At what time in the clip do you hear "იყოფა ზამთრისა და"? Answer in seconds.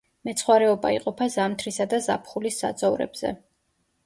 0.95-2.01